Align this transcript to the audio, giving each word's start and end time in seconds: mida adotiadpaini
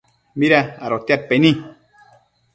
mida 0.39 0.59
adotiadpaini 0.85 1.51